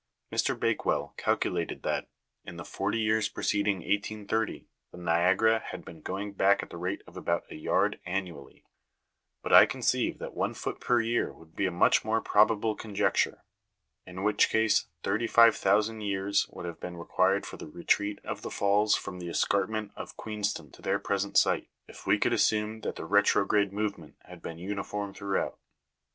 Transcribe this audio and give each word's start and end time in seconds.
Mr. 0.33 0.59
Bakewell 0.59 1.13
calculated 1.15 1.83
that, 1.83 2.09
in 2.43 2.57
the 2.57 2.65
forty 2.65 2.97
years 2.99 3.29
preceding 3.29 3.81
1830, 3.87 4.67
the 4.91 4.97
Niagara 4.97 5.59
had 5.59 5.85
been 5.85 6.01
going 6.01 6.33
back 6.33 6.63
at 6.63 6.71
the 6.71 6.77
rate 6.77 7.03
of 7.05 7.15
about 7.15 7.43
a 7.51 7.55
yard 7.55 7.99
annually; 8.03 8.65
but 9.43 9.53
I 9.53 9.67
conceive 9.67 10.17
that 10.17 10.33
one 10.33 10.55
foot 10.55 10.79
per 10.79 10.99
year 11.01 11.31
would 11.31 11.55
be 11.55 11.67
a 11.67 11.71
much 11.71 12.03
more 12.03 12.19
probable 12.19 12.73
conjecture, 12.75 13.43
in 14.07 14.23
which 14.23 14.49
case 14.49 14.87
35,000 15.03 16.01
years 16.01 16.47
would 16.49 16.65
have 16.65 16.79
been 16.79 16.97
required 16.97 17.45
for 17.45 17.57
the 17.57 17.67
retreat 17.67 18.17
of 18.23 18.41
the 18.41 18.49
falls 18.49 18.95
from 18.95 19.19
the 19.19 19.29
escarpment 19.29 19.91
of 19.95 20.17
Queenston 20.17 20.71
to 20.71 20.81
their 20.81 20.97
present 20.97 21.37
site, 21.37 21.69
if 21.87 22.07
we 22.07 22.17
could 22.17 22.33
assume 22.33 22.81
that 22.81 22.95
the 22.95 23.05
retrograde 23.05 23.71
movement 23.71 24.15
had 24.23 24.41
been 24.41 24.57
uniform 24.57 25.13
throughout. 25.13 25.59